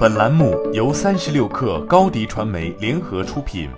[0.00, 3.68] 本栏目由三十六氪高低传媒联合出品。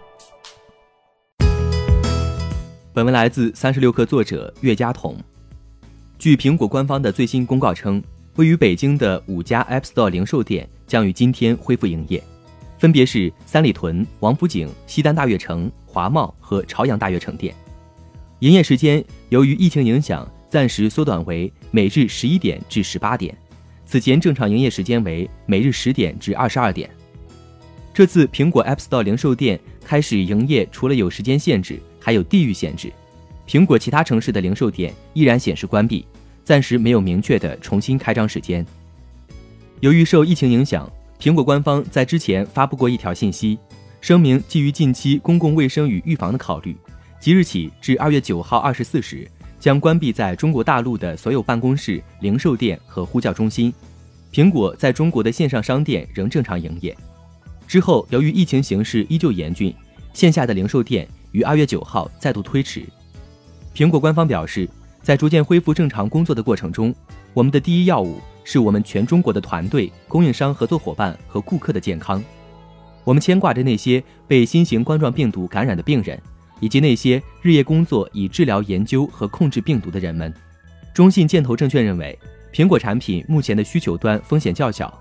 [2.95, 5.19] 本文来自三十六氪作者岳佳彤。
[6.21, 8.01] 据苹果官方的最新公告称，
[8.37, 12.23] 位于北京的五家 App Store 零售店将于今天恢复营业，
[12.79, 17.53] 分别是三里屯、王府井、西单大悦城、华贸和朝阳大悦城店。
[18.39, 23.37] 营业时间由于疫情影响，暂时缩短为每日十一点至十八点。
[23.93, 26.89] 此前正常营业时间为每日十点至二十二点。
[27.93, 32.91] 这次苹果 App Store 零售店开始营业，除了有时间限制，还有地域限制。
[33.47, 36.07] 苹果其他城市的零售店依然显示关闭，
[36.43, 38.65] 暂时没有明确的重新开张时间。
[39.81, 40.91] 由于受疫情影响，
[41.21, 43.59] 苹果官方在之前发布过一条信息，
[44.01, 46.75] 声明基于近期公共卫生与预防的考虑，
[47.21, 49.29] 即日起至二月九号二十四时。
[49.63, 53.73] 将关闭在中国大陆的所有办公室、零售店和呼叫中心。
[54.33, 56.97] 苹果在中国的线上商店仍正常营业。
[57.69, 59.73] 之后，由于疫情形势依旧严峻，
[60.13, 62.83] 线下的零售店于二月九号再度推迟。
[63.73, 64.69] 苹果官方表示，
[65.01, 66.93] 在逐渐恢复正常工作的过程中，
[67.33, 72.21] 我们的第一要务是我们全中国的团队、供应商、合作伙伴和顾客的健康。
[73.05, 76.21] 我们牵挂着那些被新型冠状病毒感染的病人。
[76.63, 80.33] 以及那些日夜工作以治疗、研究和控制病毒的人们，
[80.95, 82.17] 中信建投证券认为，
[82.53, 84.97] 苹果产品目前的需求端风险较小，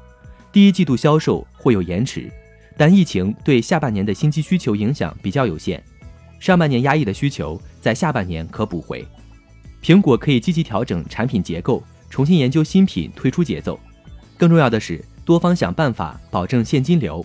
[0.51, 2.31] 第一季度销售会有延迟，
[2.75, 5.79] 但疫情对下半年的新机需求影响比较有限，
[6.39, 9.05] 上半年压抑的需求在下半年可补回。
[9.83, 13.79] 苹果可以积极调整产品结构，重新研究新品推出节奏，
[14.35, 17.23] 更重要的是多方想办法保证现金流，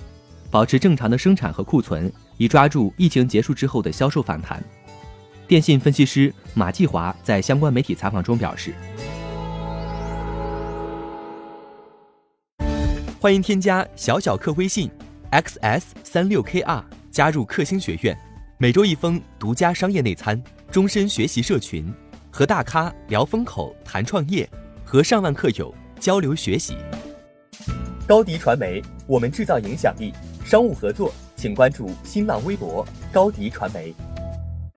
[0.50, 2.12] 保持正常的生产和库存。
[2.37, 4.62] 以抓住疫情结束之后的销售反弹。
[5.47, 8.75] 电信分析师马继华在相关媒体采访中表示
[13.20, 14.91] ：“欢迎添加小小客微信
[15.31, 18.19] xs 三六 kr 加入克星学院，
[18.59, 21.94] 每周一封独家商业内参，终身学习社群，
[22.31, 24.49] 和大咖聊风口谈创业，
[24.84, 26.77] 和上万客友交流学习。
[28.06, 30.12] 高迪传媒，我们制造影响力。
[30.47, 33.95] 商务合作。”请关注新浪微博高迪传媒。